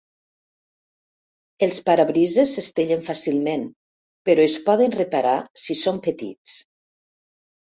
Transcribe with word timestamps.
Els 1.67 1.77
parabrises 1.89 2.53
s'estellen 2.57 3.03
fàcilment, 3.09 3.67
però 4.31 4.47
es 4.47 4.57
poden 4.71 4.97
reparar 4.97 5.37
si 5.67 5.79
són 5.85 6.03
petits. 6.11 6.57